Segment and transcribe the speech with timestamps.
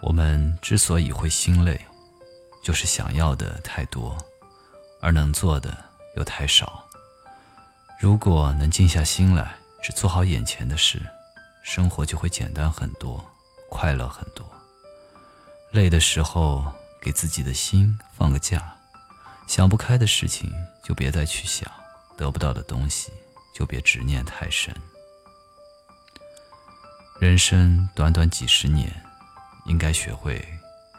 [0.00, 1.80] 我们之所以会心累，
[2.62, 4.16] 就是想要的太多，
[5.00, 5.76] 而能做的
[6.16, 6.84] 又太少。
[8.00, 11.02] 如果能静下心来，只做好眼前的事，
[11.64, 13.24] 生活就会简单很多，
[13.68, 14.48] 快乐很多。
[15.72, 16.64] 累的时候，
[17.02, 18.72] 给自己的心放个假，
[19.48, 20.48] 想不开的事情
[20.84, 21.68] 就别再去想，
[22.16, 23.10] 得不到的东西
[23.52, 24.72] 就别执念太深。
[27.18, 28.94] 人生短短几十年，
[29.68, 30.44] 应该学会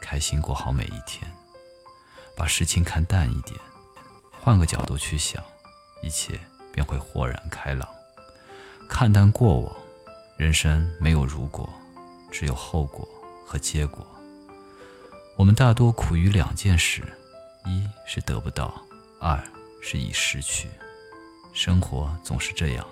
[0.00, 1.30] 开心过好每一天，
[2.36, 3.58] 把事情看淡一点，
[4.40, 5.42] 换个角度去想，
[6.02, 6.40] 一切
[6.72, 7.86] 便会豁然开朗。
[8.88, 9.76] 看淡过往，
[10.38, 11.68] 人生没有如果，
[12.30, 13.06] 只有后果
[13.44, 14.06] 和结果。
[15.36, 17.02] 我们大多苦于两件事：
[17.66, 18.80] 一是得不到，
[19.20, 19.42] 二
[19.82, 20.68] 是已失去。
[21.52, 22.86] 生活总是这样，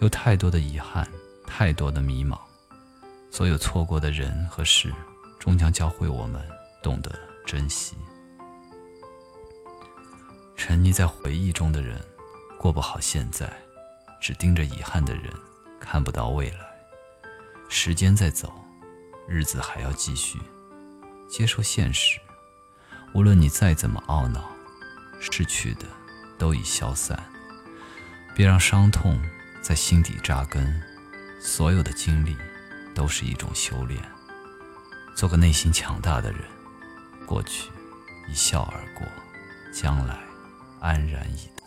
[0.00, 1.08] 有太多的遗憾。
[1.44, 2.38] 太多的迷茫，
[3.32, 4.92] 所有错过的人和事，
[5.38, 6.46] 终将教会我们
[6.82, 7.10] 懂得
[7.46, 7.96] 珍惜。
[10.54, 11.98] 沉溺在回忆中的人，
[12.58, 13.46] 过不好现在；
[14.20, 15.32] 只盯着遗憾的人，
[15.80, 16.58] 看不到未来。
[17.70, 18.52] 时间在走，
[19.26, 20.38] 日子还要继续。
[21.26, 22.20] 接受现实，
[23.14, 24.44] 无论你再怎么懊恼，
[25.18, 25.86] 失去的
[26.36, 27.18] 都已消散。
[28.34, 29.18] 别让伤痛
[29.62, 30.82] 在心底扎根。
[31.40, 32.36] 所有的经历
[32.94, 34.00] 都是一种修炼。
[35.14, 36.40] 做个内心强大的人，
[37.26, 37.70] 过去
[38.28, 39.06] 一笑而过，
[39.72, 40.18] 将来
[40.80, 41.61] 安然以待。